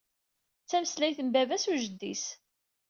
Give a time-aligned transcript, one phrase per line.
[0.63, 2.25] D tameslayt n baba-s u jeddi-s.